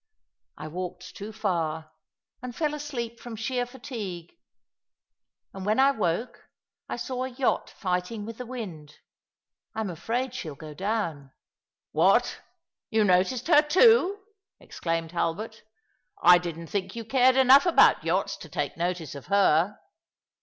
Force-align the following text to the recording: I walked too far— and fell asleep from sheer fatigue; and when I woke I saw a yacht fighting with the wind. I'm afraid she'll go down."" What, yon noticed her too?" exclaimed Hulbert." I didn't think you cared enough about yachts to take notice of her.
I 0.57 0.67
walked 0.67 1.15
too 1.15 1.31
far— 1.31 1.91
and 2.41 2.55
fell 2.55 2.73
asleep 2.73 3.19
from 3.19 3.35
sheer 3.35 3.67
fatigue; 3.67 4.31
and 5.53 5.63
when 5.63 5.79
I 5.79 5.91
woke 5.91 6.49
I 6.89 6.95
saw 6.95 7.23
a 7.23 7.29
yacht 7.29 7.69
fighting 7.69 8.25
with 8.25 8.39
the 8.39 8.47
wind. 8.47 8.95
I'm 9.75 9.91
afraid 9.91 10.33
she'll 10.33 10.55
go 10.55 10.73
down."" 10.73 11.33
What, 11.91 12.39
yon 12.89 13.05
noticed 13.05 13.47
her 13.47 13.61
too?" 13.61 14.17
exclaimed 14.59 15.11
Hulbert." 15.11 15.61
I 16.23 16.39
didn't 16.39 16.65
think 16.65 16.95
you 16.95 17.05
cared 17.05 17.35
enough 17.35 17.67
about 17.67 18.03
yachts 18.03 18.37
to 18.37 18.49
take 18.49 18.75
notice 18.77 19.13
of 19.13 19.27
her. 19.27 19.77